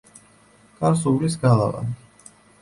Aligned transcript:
გარს 0.79 1.03
უვლის 1.11 1.37
გალავანი. 1.45 1.95